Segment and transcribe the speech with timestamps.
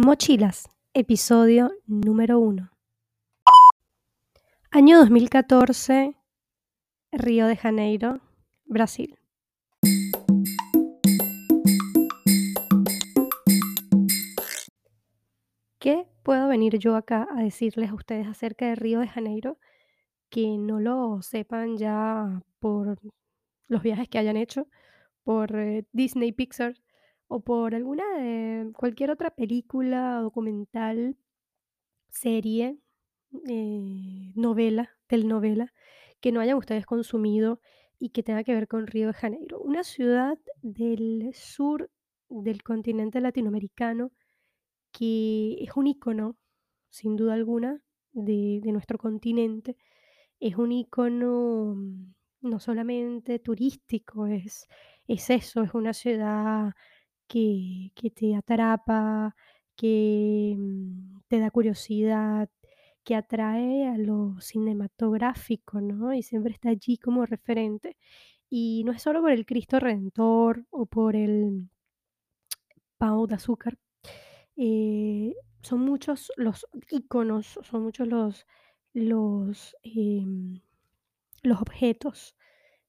[0.00, 2.70] Mochilas, episodio número 1.
[4.70, 6.14] Año 2014,
[7.10, 8.20] Río de Janeiro,
[8.64, 9.18] Brasil.
[15.80, 19.58] ¿Qué puedo venir yo acá a decirles a ustedes acerca de Río de Janeiro
[20.30, 23.00] que no lo sepan ya por
[23.66, 24.68] los viajes que hayan hecho,
[25.24, 26.74] por eh, Disney Pixar
[27.28, 31.16] o por alguna de cualquier otra película, documental,
[32.10, 32.78] serie,
[33.48, 35.72] eh, novela, telenovela,
[36.20, 37.60] que no hayan ustedes consumido
[37.98, 41.90] y que tenga que ver con Río de Janeiro, una ciudad del sur
[42.28, 44.12] del continente latinoamericano
[44.92, 46.36] que es un icono,
[46.90, 49.76] sin duda alguna, de, de nuestro continente.
[50.40, 54.68] Es un icono mm, no solamente turístico, es,
[55.06, 56.72] es eso, es una ciudad
[57.28, 59.36] que, te atrapa,
[59.76, 62.50] que mm, te da curiosidad,
[63.04, 66.14] que atrae a lo cinematográfico, ¿no?
[66.14, 67.96] Y siempre está allí como referente.
[68.50, 71.70] Y no es solo por el Cristo Redentor o por el
[72.98, 73.78] Pau de azúcar,
[74.56, 78.46] eh, son muchos los iconos, son muchos los,
[78.92, 80.60] los, em,
[81.42, 82.36] los objetos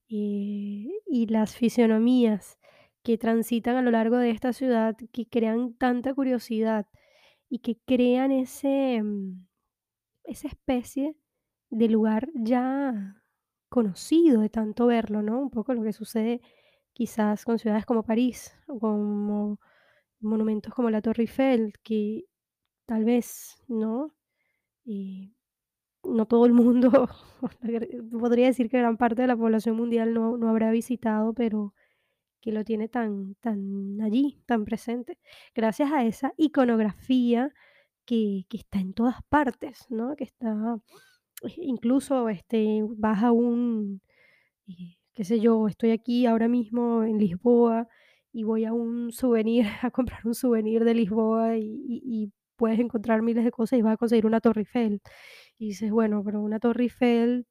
[0.10, 2.59] eh, y las fisionomías
[3.04, 6.88] que transitan a lo largo de esta ciudad que crean tanta curiosidad
[7.50, 9.48] y que crean ese, mm,
[10.26, 11.16] esa especie
[11.70, 13.24] de lugar ya
[13.70, 15.40] conocido de tanto verlo, ¿no?
[15.42, 16.42] Un poco lo que sucede
[16.94, 19.60] quizás con ciudades como París o como
[20.20, 22.26] monumentos como la Torre Eiffel, que
[22.86, 24.16] tal vez, ¿no?
[24.86, 25.36] Y
[26.04, 27.10] no todo el mundo,
[28.12, 31.74] podría decir que gran parte de la población mundial no, no habrá visitado, pero
[32.42, 35.18] que lo tiene tan, tan allí, tan presente,
[35.56, 37.54] gracias a esa iconografía
[38.06, 40.16] que, que está en todas partes, ¿no?
[40.16, 40.80] Que está,
[41.44, 44.02] eh, incluso este, vas a un,
[44.68, 47.88] eh, qué sé yo, estoy aquí ahora mismo en Lisboa
[48.32, 53.46] y voy a un souvenir, a comprar un souvenir de Lisboa y, puedes encontrar miles
[53.46, 55.02] de cosas y vas a conseguir una Torre Eiffel.
[55.58, 57.46] Y dices, bueno, pero una Torre Eiffel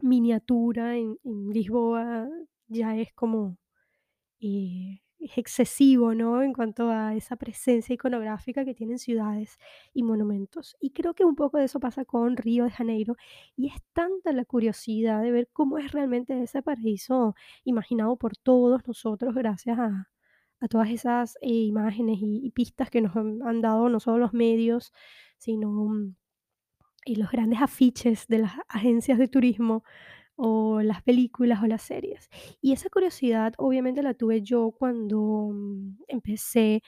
[0.00, 1.18] miniatura en
[1.52, 2.28] Lisboa
[2.68, 3.58] ya es como
[4.42, 6.42] es excesivo, ¿no?
[6.42, 9.58] En cuanto a esa presencia iconográfica que tienen ciudades
[9.94, 10.76] y monumentos.
[10.80, 13.16] Y creo que un poco de eso pasa con Río de Janeiro.
[13.56, 18.86] Y es tanta la curiosidad de ver cómo es realmente ese paraíso imaginado por todos
[18.86, 20.08] nosotros gracias a,
[20.70, 24.92] todas esas eh, imágenes y, pistas que nos han, han dado no solo los medios,
[25.36, 26.14] sino mm,
[27.04, 29.82] y los grandes afiches de las agencias de turismo
[30.36, 32.28] o las películas o las series.
[32.60, 36.82] Y esa curiosidad obviamente la tuve yo cuando mm, empecé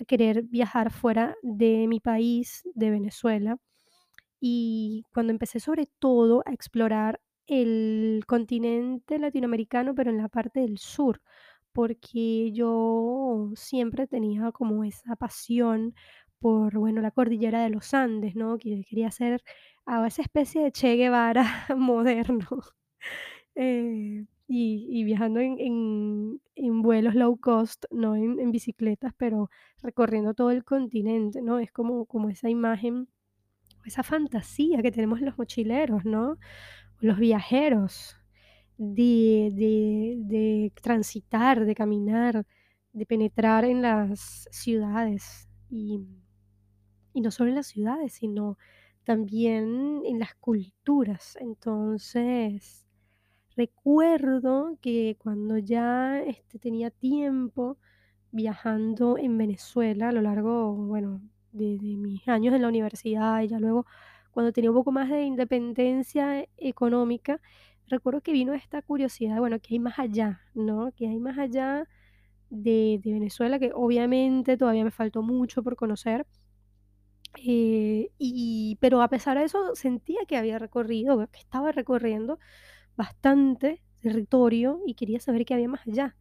[0.00, 3.58] a querer viajar fuera de mi país, de Venezuela,
[4.40, 10.78] y cuando empecé sobre todo a explorar el continente latinoamericano, pero en la parte del
[10.78, 11.22] sur,
[11.72, 15.94] porque yo siempre tenía como esa pasión
[16.40, 18.58] por, bueno, la cordillera de los Andes, ¿no?
[18.58, 19.42] Que quería ser
[19.86, 22.46] a esa especie de Che Guevara moderno.
[23.54, 29.50] Eh, y, y viajando en, en- en vuelos low cost, no en, en bicicletas, pero
[29.82, 31.58] recorriendo todo el continente, ¿no?
[31.58, 33.08] Es como, como esa imagen,
[33.86, 36.38] esa fantasía que tenemos los mochileros, ¿no?
[37.00, 38.16] Los viajeros,
[38.78, 42.46] de, de, de transitar, de caminar,
[42.92, 45.48] de penetrar en las ciudades.
[45.70, 46.00] Y,
[47.12, 48.58] y no solo en las ciudades, sino
[49.04, 51.36] también en las culturas.
[51.40, 52.86] Entonces,
[53.58, 57.76] Recuerdo que cuando ya, este, tenía tiempo
[58.30, 61.20] viajando en Venezuela a lo largo, bueno,
[61.52, 63.84] de mis años en la universidad y ya luego
[64.30, 67.40] cuando tenía un poco más de independencia económica,
[67.88, 70.92] recuerdo que vino esta curiosidad, bueno, ¿qué hay más allá?, ¿no?
[70.96, 71.88] ¿Qué hay más allá
[72.50, 73.58] de de Venezuela?
[73.60, 76.26] Que obviamente todavía me faltó mucho por conocer,
[77.46, 82.38] eh, y pero a pesar de eso sentía que había recorrido, que estaba recorriendo
[82.98, 86.16] bastante territorio y quería saber qué había más allá.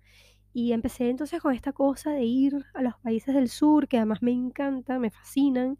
[0.53, 4.21] Y empecé entonces con esta cosa de ir a los países del sur, que además
[4.21, 5.77] me encanta, me fascinan,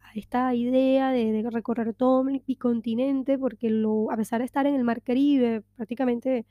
[0.00, 3.68] a esta idea de, recorrer todo mi, mi continente, porque
[4.10, 6.46] a pesar de estar en el Mar Caribe, prácticamente,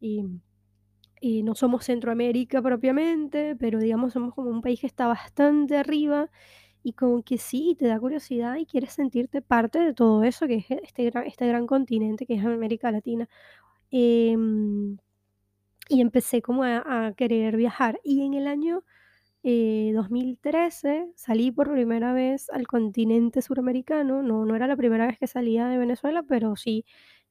[0.00, 0.22] y
[1.42, 6.30] no somos Centroamérica propiamente, pero digamos somos como un país que está bastante arriba
[6.84, 10.56] y como que sí, te da curiosidad y quieres sentirte parte de todo eso que
[10.56, 13.28] es este gran, este gran continente que es América Latina.
[13.92, 14.98] Em,
[15.88, 18.00] y empecé como a, a querer viajar.
[18.04, 18.82] Y en el año
[19.44, 25.18] Eh, 2013 salí por primera vez al continente suramericano, no no era la primera vez
[25.18, 26.84] que salía de Venezuela, pero sí,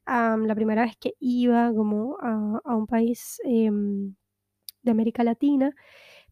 [0.06, 4.16] am, la primera vez que iba como a a un país, em,
[4.84, 5.76] de América Latina,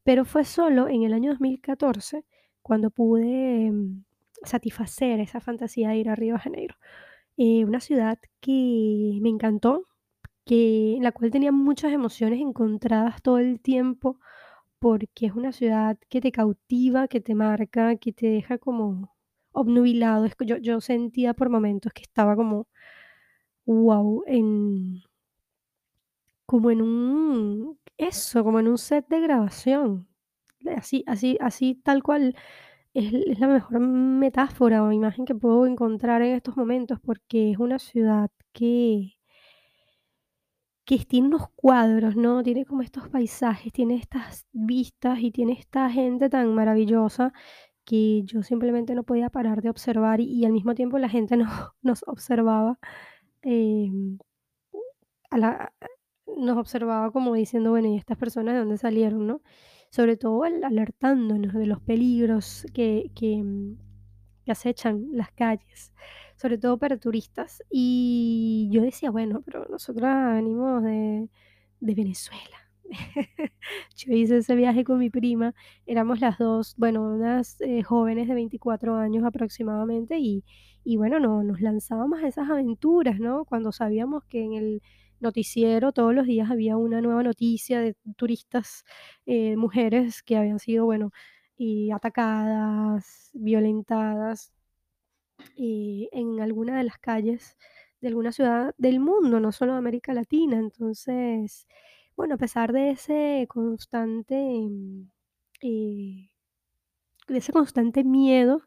[0.04, 2.26] pero fue solo en el año 2014
[2.62, 4.04] cuando pude, em,
[4.44, 6.76] satisfacer esa fantasía de ir a Río de Janeiro.
[7.38, 9.88] Eh, una ciudad que me encantó,
[10.46, 14.20] que en la cual tenía muchas emociones encontradas todo el tiempo,
[14.80, 19.16] porque es una ciudad que te cautiva, que te marca, que te deja como
[19.54, 20.28] obnubilado.
[20.46, 22.68] Yo yo sentía por momentos que estaba como,
[23.66, 25.02] guau, en
[26.46, 30.08] como en un eso, como en un set de grabación.
[30.78, 32.36] Así así así tal cual
[32.94, 37.60] es es la mejor metáfora o imagen que puedo encontrar en estos momentos, porque es
[37.60, 39.16] una ciudad que
[40.86, 42.44] que tiene unos cuadros, ¿no?
[42.44, 47.34] Tiene como estos paisajes, tiene estas vistas y tiene esta gente tan maravillosa
[47.86, 51.48] que yo simplemente no podía parar de observar y, al mismo tiempo la gente no,
[51.82, 52.80] nos observaba,
[53.44, 54.20] em,
[55.30, 55.74] a la-
[56.38, 59.42] nos observaba como diciendo, bueno, ¿y estas personas de dónde salieron, no?
[59.92, 63.78] Sobre todo al- alertándonos de los peligros que, que, mm,
[64.46, 65.94] que acechan las calles,
[66.38, 67.64] sobre todo para turistas.
[67.70, 71.30] Y yo decía, bueno, pero nosotras venimos de,
[71.80, 72.58] de Venezuela.
[73.96, 75.54] Yo hice ese viaje con mi prima,
[75.86, 80.44] éramos las dos, bueno, unas eh, jóvenes de 24 años aproximadamente y,
[80.84, 83.46] y bueno, no, nos lanzábamos a esas aventuras, ¿no?
[83.46, 84.82] Cuando sabíamos que en el
[85.22, 88.84] noticiero todos los días había una nueva noticia de turistas,
[89.26, 91.12] eh, mujeres que habían sido, bueno,
[91.58, 94.52] y atacadas, violentadas,
[95.58, 97.58] en alguna de las calles
[98.02, 100.58] de alguna ciudad del mundo, no solo de América Latina.
[100.58, 101.68] Entonces,
[102.16, 105.12] bueno, a pesar de ese constante, mm,
[105.62, 106.30] eh,
[107.28, 108.62] de ese constante miedo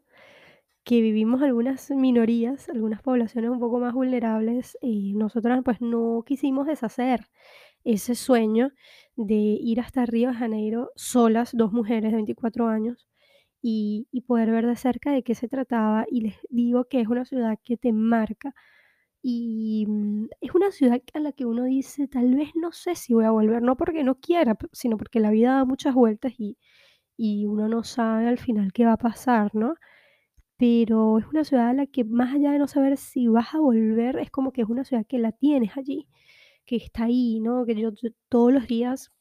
[0.85, 6.67] que vivimos algunas minorías, algunas poblaciones un poco más vulnerables, y nosotras pues no quisimos
[6.67, 7.27] deshacer
[7.85, 8.71] ese sueño
[9.17, 13.07] de ir hasta Río de Janeiro solas, 2 mujeres de 24 años,
[13.63, 16.05] y y poder ver de cerca de qué se trataba.
[16.11, 18.53] Y les digo que es una ciudad que te marca,
[19.23, 23.13] y, mm, es una ciudad a la que uno dice: "Tal vez no sé si
[23.15, 26.57] voy a volver", no porque no quiera, sino porque la vida da muchas vueltas y
[27.17, 29.75] y uno no sabe al final qué va a pasar, ¿no?
[30.57, 33.59] Pero es una ciudad a la que más allá de no saber si vas a
[33.59, 36.07] volver, es como que es una ciudad que la tienes allí,
[36.65, 37.65] que está ahí, ¿no?
[37.65, 37.91] Que yo
[38.29, 39.11] todos los días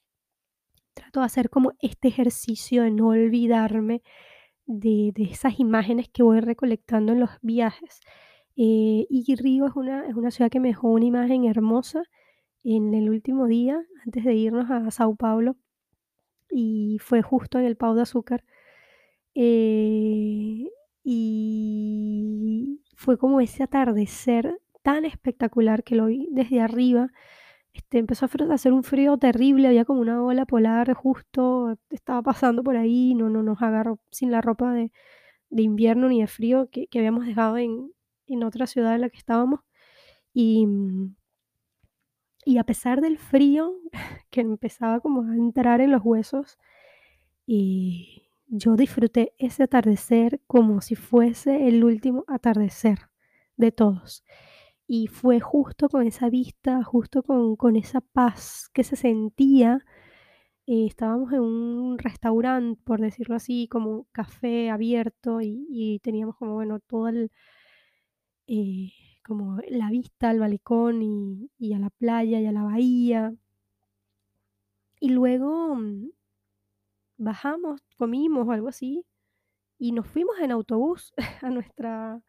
[0.95, 4.03] trato de hacer como este ejercicio de no olvidarme
[4.67, 8.01] de de esas imágenes que voy recolectando en los viajes.
[8.57, 12.05] Eh, y Río es una es una ciudad que me dejó una imagen hermosa
[12.65, 15.57] en el último día, antes de irnos a Sao Paulo,
[16.51, 18.45] y fue justo en el Pau de Azúcar.
[19.35, 20.69] Eh,
[21.05, 27.11] y fue como ese atardecer tan espectacular que lo vi desde arriba.
[27.75, 32.63] Este, empezó a hacer un frío terrible, había como una ola polar justo, estaba pasando
[32.65, 34.93] por ahí, no, no nos agarró sin la ropa de,
[35.51, 37.93] de invierno ni de frío que, que habíamos dejado en,
[38.27, 39.61] en otra ciudad en la que estábamos.
[40.35, 41.17] Y, mm,
[42.45, 43.75] y a pesar del frío
[44.31, 46.59] que empezaba como a entrar en los huesos,
[47.47, 52.99] y yo disfruté ese atardecer como si fuese el último atardecer
[53.57, 54.25] de todos.
[54.87, 59.85] Y fue justo con esa vista, justo con, con esa paz que se sentía.
[60.67, 66.55] eh, estábamos en un restaurante, por decirlo así, como café abierto y, y teníamos como,
[66.55, 67.31] bueno, todo el,
[68.47, 68.91] eh,
[69.25, 73.35] como la vista al malecón y, y a la playa y a la bahía.
[75.01, 76.11] Y luego mm,
[77.25, 79.05] bajamos, comimos o algo así
[79.79, 82.23] Y nos fuimos en autobús a nuestra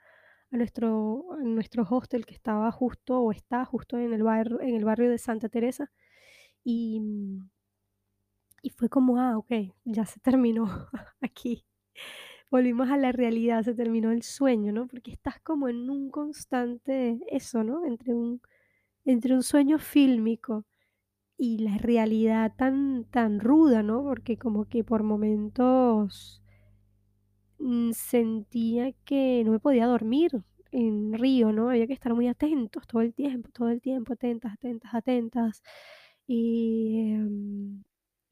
[0.51, 4.75] a nuestro a nuestro hostel que estaba justo o está justo en el barrio en
[4.75, 5.91] el barrio de Santa Teresa,
[6.63, 7.49] y, mm,
[8.61, 10.65] y fue como: "Ah, okey, ya se terminó
[11.21, 11.65] aquí".
[12.51, 14.87] Volvimos a la realidad, se terminó el sueño, ¿no?
[14.87, 17.85] Porque estás como en un constante eso, ¿no?
[17.85, 18.41] Entre un
[19.05, 20.65] entre un sueño fílmico
[21.37, 24.03] y la realidad tan tan ruda, ¿no?
[24.03, 26.41] Porque como que por momentos
[27.59, 30.31] mm, sentía que no me podía dormir
[30.71, 31.69] en Río, ¿no?
[31.69, 35.63] Había que estar muy atentos todo el tiempo, todo el tiempo, atentas, atentas, atentas.
[36.27, 37.83] Y em,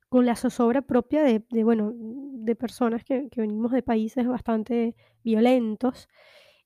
[0.10, 6.08] con la zozobra propia de, bueno, de personas que, que venimos de países bastante violentos,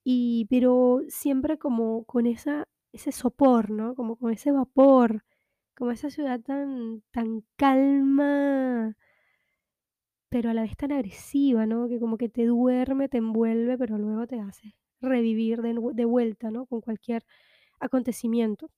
[0.04, 3.96] y, pero siempre como con esa, ese sopor, ¿no?
[3.96, 5.24] Como con ese vapor,
[5.78, 8.96] como esa ciudad tan, tan calma
[10.30, 11.88] pero a la vez tan agresiva, ¿no?
[11.88, 16.66] Que como que te duerme, te envuelve, pero luego te hace revivir de, vuelta, ¿no?
[16.66, 17.24] Con cualquier
[17.80, 18.70] acontecimiento.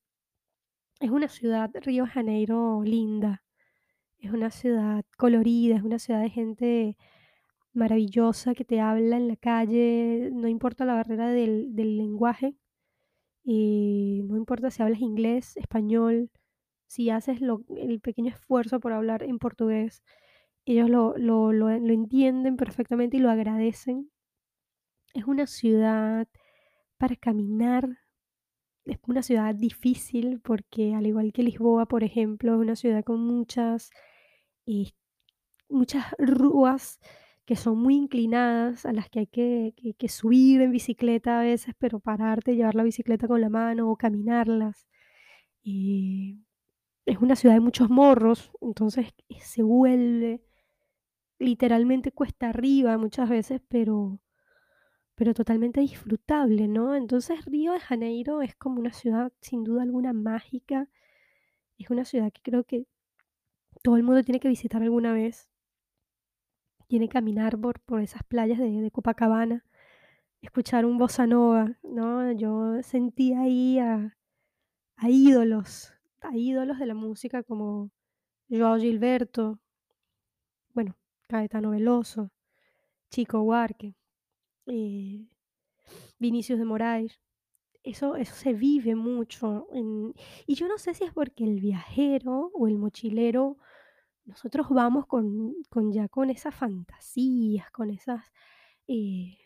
[1.00, 3.42] Es una ciudad, Río Janeiro, linda,
[4.18, 6.96] es una ciudad colorida, es una ciudad de gente
[7.72, 12.54] maravillosa que te habla en la calle, no importa la barrera del, del lenguaje,
[13.44, 16.30] y no importa si hablas inglés, español,
[16.90, 17.40] si haces
[17.76, 20.02] el pequeño esfuerzo por hablar en portugués,
[20.66, 24.10] ellos lo, lo, lo, lo entienden perfectamente y lo agradecen.
[25.14, 26.28] Es una ciudad
[26.98, 27.88] para caminar,
[28.86, 33.20] es una ciudad difícil porque al igual que Lisboa, por ejemplo, es una ciudad con
[33.20, 33.90] muchas,
[34.66, 34.92] eh,
[35.68, 37.00] muchas rúas
[37.46, 41.44] que son muy inclinadas, a las que hay que, que- que subir en bicicleta a
[41.44, 44.88] veces, pero pararte, llevar la bicicleta con la mano o caminarlas.
[45.64, 46.36] Eh,
[47.10, 50.44] es una ciudad de muchos morros, entonces se vuelve
[51.38, 54.20] literalmente cuesta arriba muchas veces, pero
[55.16, 56.94] pero totalmente disfrutable, ¿no?
[56.94, 60.88] Entonces, Río de Janeiro es como una ciudad sin duda alguna mágica,
[61.78, 62.86] es una ciudad que creo que
[63.82, 65.50] todo el mundo tiene que visitar alguna vez,
[66.86, 69.64] tiene que caminar por, por esas playas de, de Copacabana,
[70.40, 72.32] escuchar un bossa nova, ¿no?
[72.32, 74.16] Yo sentí ahí a,
[74.96, 77.90] a ídolos, a ídolos de la música como
[78.48, 79.60] Joao Gilberto,
[80.74, 80.96] bueno,
[81.28, 82.30] Caetano Veloso,
[83.10, 83.94] Chico Buarque,
[84.66, 85.26] eh,
[86.18, 87.20] Vinicius de Moraes.
[87.82, 89.66] Eso eso se vive mucho
[90.46, 93.56] y yo no sé si es porque el viajero o el mochilero,
[94.26, 98.22] nosotros vamos con con ya con esas fantasías, con esas,
[98.88, 99.38] eh,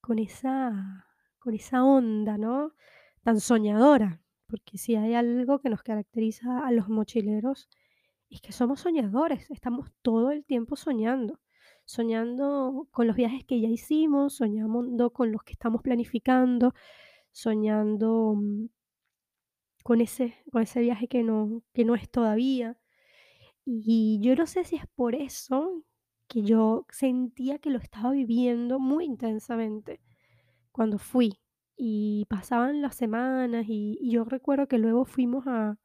[0.00, 1.06] con esa
[1.38, 2.72] con esa onda, ¿no?
[3.22, 7.68] Tan soñadora, porque si hay algo que nos caracteriza a los mochileros,
[8.30, 11.40] es que somos soñadores, estamos todo el tiempo soñando,
[11.84, 16.74] soñando con los viajes que ya hicimos, soñando con los que estamos planificando,
[17.32, 18.68] soñando, mm,
[19.84, 22.78] con ese con ese viaje que no que no es todavía.
[23.64, 25.84] Y yo no sé si es por eso
[26.28, 30.00] que yo sentía que lo estaba viviendo muy intensamente
[30.72, 31.40] cuando fui.
[31.78, 35.78] Y pasaban las semanas y yo recuerdo que luego fuimos a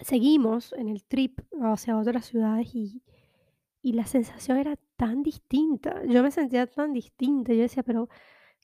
[0.00, 3.02] seguimos en el trip hacia otras ciudades y
[3.82, 6.04] y la sensación era tan distinta.
[6.06, 7.52] Yo me sentía tan distinta.
[7.54, 8.08] Yo decía: "Pero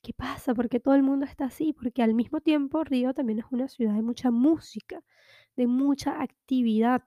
[0.03, 0.55] ¿Qué pasa?
[0.55, 1.73] ¿Por qué todo el mundo está así?
[1.75, 5.03] Porque al mismo tiempo Río también es una ciudad de mucha música,
[5.57, 7.05] de mucha actividad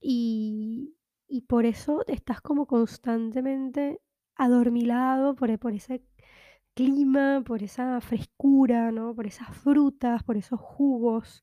[0.00, 0.96] y,
[1.28, 4.00] y por eso estás como constantemente
[4.36, 6.02] adormilado por, ese
[6.74, 9.14] clima, por esa frescura, ¿no?
[9.14, 11.42] Por esas frutas, por esos jugos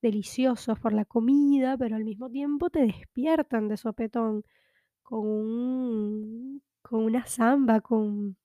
[0.00, 4.44] deliciosos, por la comida, pero al mismo tiempo te despiertan de sopetón
[5.02, 8.36] con con una samba, con,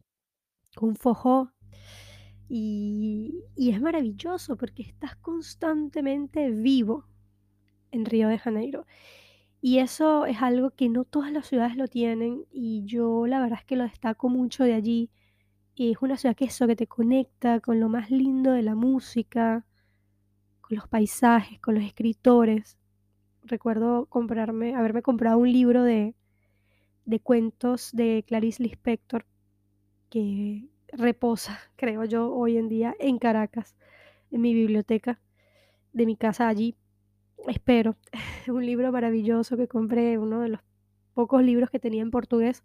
[0.75, 1.51] con un fojó
[2.47, 7.05] y, y es maravilloso porque estás constantemente vivo
[7.91, 8.85] en Río de Janeiro.
[9.61, 13.59] Y eso es algo que no todas las ciudades lo tienen y yo la verdad
[13.59, 15.09] es que lo destaco mucho de allí.
[15.75, 19.65] Es una ciudad que eso, que te conecta con lo más lindo de la música,
[20.61, 22.77] con los paisajes, con los escritores.
[23.43, 26.15] Recuerdo comprarme, haberme comprado un libro de,
[27.05, 29.25] de cuentos de Clarice Lispector
[30.09, 33.75] que reposa, creo yo, hoy en día en Caracas,
[34.31, 35.19] en mi biblioteca
[35.93, 36.75] de mi casa allí.
[37.45, 37.95] Espero.
[38.47, 40.61] Un libro maravilloso que compré, uno de los
[41.13, 42.63] pocos libros que tenía en portugués.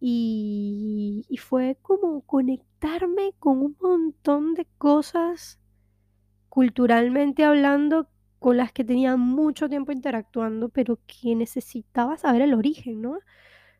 [0.00, 5.58] Y, fue como conectarme con un montón de cosas
[6.48, 13.02] culturalmente hablando con las que tenía mucho tiempo interactuando, pero que necesitaba saber el origen,
[13.02, 13.18] ¿no?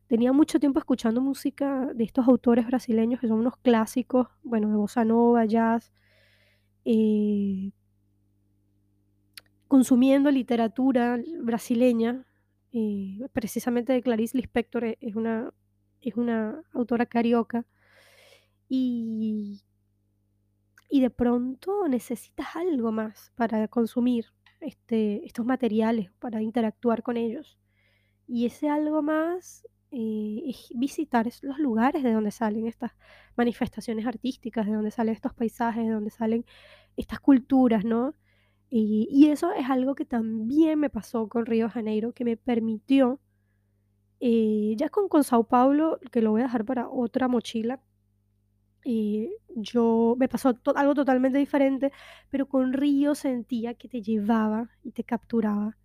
[0.08, 4.76] Tenía mucho tiempo escuchando música de estos autores brasileños que son unos clásicos, bueno, de
[4.76, 5.92] bossa nova, jazz,
[6.84, 7.72] eh,
[9.68, 12.26] consumiendo literatura brasileña,
[12.72, 15.52] eh, precisamente de Clarice Lispector, e- es una,
[16.00, 17.66] es una autora carioca,
[18.68, 19.62] y,
[20.90, 24.26] y de pronto necesitas algo más para consumir
[24.60, 27.58] este, estos materiales, para interactuar con ellos.
[28.26, 32.92] Y ese algo más, eh, es visitar los lugares de donde salen estas
[33.36, 36.44] manifestaciones artísticas, de donde salen estos paisajes, de donde salen
[36.96, 38.14] estas culturas, ¿no?
[38.70, 43.20] Y y eso es algo que también me pasó con Río Janeiro, que me permitió,
[44.20, 47.80] eh, ya con con Sao Paulo, que lo voy a dejar para otra mochila,
[48.84, 51.92] eh, yo me pasó algo totalmente diferente,
[52.30, 55.76] pero con Río sentía que te llevaba y te capturaba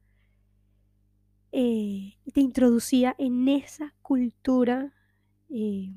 [1.51, 4.91] eh, te introducía en esa cultura
[5.49, 5.93] eh,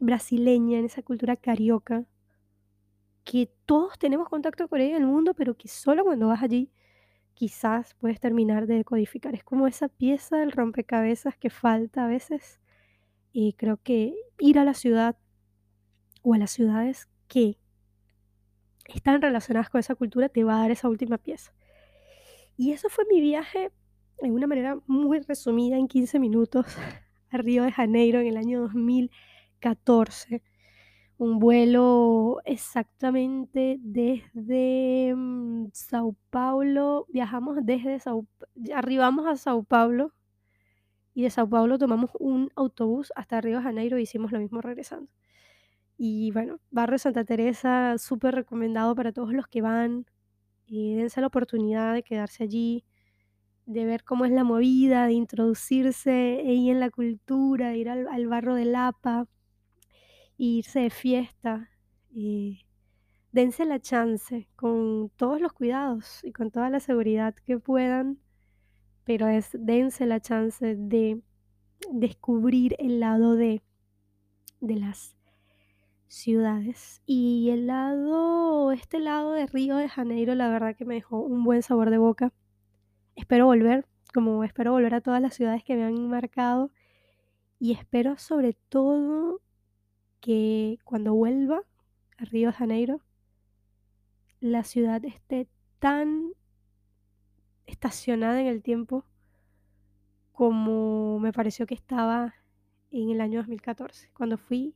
[0.00, 2.04] brasileña, en esa cultura carioca,
[3.24, 6.70] que todos tenemos contacto con ella en el mundo, pero que solo cuando vas allí
[7.34, 9.34] quizás puedes terminar de decodificar.
[9.34, 12.60] Es como esa pieza del rompecabezas que falta a veces.
[13.32, 15.16] Y creo que ir a la ciudad
[16.22, 17.58] o a las ciudades que
[18.86, 21.52] están relacionadas con esa cultura te va a dar esa última pieza.
[22.56, 23.72] Y eso fue mi viaje
[24.18, 26.66] en una manera muy resumida en 15 minutos
[27.30, 30.42] a Río de Janeiro en el año 2014.
[31.18, 38.26] Un vuelo exactamente desde mm, Sao Paulo, viajamos desde Sao,
[38.74, 40.12] arribamos a Sao Paulo
[41.14, 44.60] y de Sao Paulo tomamos un autobús hasta Río de Janeiro y hicimos lo mismo
[44.60, 45.10] regresando.
[45.98, 50.06] Y bueno, Barrio Santa Teresa, súper recomendado para todos los que van.
[50.66, 52.84] Y dense la oportunidad de quedarse allí,
[53.66, 58.26] de ver cómo es la movida, de introducirse ahí en la cultura, ir al, al
[58.28, 59.28] barro de Lapa,
[60.46, 61.70] irse de fiesta.
[63.30, 68.18] Dense la chance con todos los cuidados y con toda la seguridad que puedan,
[69.04, 71.22] pero es dense la chance de
[71.90, 73.62] descubrir el lado de,
[74.60, 75.16] de las
[76.08, 77.02] ciudades.
[77.06, 81.44] Y el lado, este lado de Río de Janeiro, la verdad que me dejó un
[81.44, 82.32] buen sabor de boca.
[83.14, 86.70] Espero volver, como espero volver a todas las ciudades que me han marcado.
[87.60, 89.40] Y espero sobre todo
[90.22, 91.60] que cuando vuelva
[92.16, 93.00] a Río de Janeiro,
[94.40, 95.48] la ciudad esté
[95.80, 96.30] tan
[97.66, 99.04] estacionada en el tiempo
[100.30, 102.34] como me pareció que estaba
[102.92, 104.74] en el año 2014, cuando fui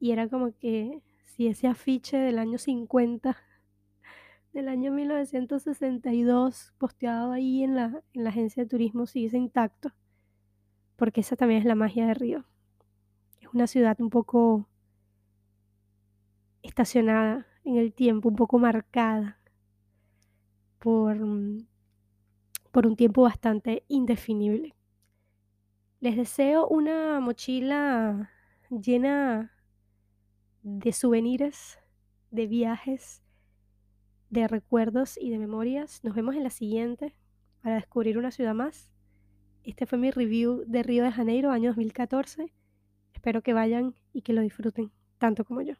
[0.00, 3.36] y era como que si ese afiche del año 50,
[4.52, 9.92] del año 1962, posteado ahí en la, en la agencia de turismo, sigue intacto,
[10.96, 12.49] porque esa también es la magia de Río.
[13.52, 14.68] Una ciudad un poco
[16.62, 19.38] estacionada en el tiempo, un poco marcada
[20.78, 21.18] por,
[22.70, 24.74] por un tiempo bastante indefinible.
[25.98, 28.30] Les deseo una mochila
[28.70, 29.52] llena
[30.62, 31.78] de souvenirs,
[32.30, 33.22] de viajes,
[34.30, 36.04] de recuerdos y de memorias.
[36.04, 37.16] Nos vemos en la siguiente
[37.62, 38.92] para descubrir una ciudad más.
[39.64, 42.52] Este fue mi review de Río de Janeiro, año 2014.
[43.20, 45.74] Espero que vayan y que lo disfruten tanto como yo.